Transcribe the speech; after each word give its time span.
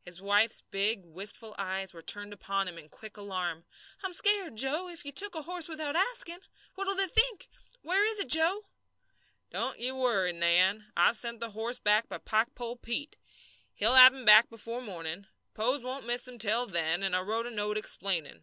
His 0.00 0.20
wife's 0.20 0.62
big, 0.62 1.04
wistful 1.04 1.54
eyes 1.56 1.94
were 1.94 2.02
turned 2.02 2.32
upon 2.32 2.66
him 2.66 2.76
in 2.78 2.88
quick 2.88 3.16
alarm. 3.16 3.64
"I'm 4.02 4.12
scared, 4.12 4.56
Joe, 4.56 4.88
if 4.88 5.04
you 5.04 5.12
took 5.12 5.36
a 5.36 5.42
horse 5.42 5.68
without 5.68 5.94
asking. 5.94 6.40
What'll 6.74 6.96
they 6.96 7.06
think? 7.06 7.48
Where 7.80 8.04
is 8.04 8.18
it, 8.18 8.26
Joe?" 8.28 8.64
"Don't 9.52 9.78
ye 9.78 9.92
worry, 9.92 10.32
Nan. 10.32 10.90
I've 10.96 11.16
sent 11.16 11.38
the 11.38 11.50
horse 11.50 11.78
back 11.78 12.08
by 12.08 12.18
Pikepole 12.18 12.74
Pete. 12.82 13.16
He'll 13.76 13.94
have 13.94 14.12
him 14.12 14.24
back 14.24 14.50
before 14.50 14.82
morning 14.82 15.28
Pose 15.54 15.84
won't 15.84 16.06
miss 16.06 16.26
him 16.26 16.40
till 16.40 16.66
then 16.66 17.04
and 17.04 17.14
I 17.14 17.20
wrote 17.20 17.46
a 17.46 17.50
note 17.52 17.78
explaining. 17.78 18.42